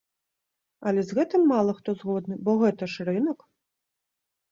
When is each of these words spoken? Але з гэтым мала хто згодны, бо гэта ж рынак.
Але 0.91 1.01
з 1.09 1.17
гэтым 1.19 1.43
мала 1.51 1.75
хто 1.79 1.89
згодны, 1.99 2.35
бо 2.47 2.51
гэта 2.63 2.89
ж 2.95 3.05
рынак. 3.11 3.39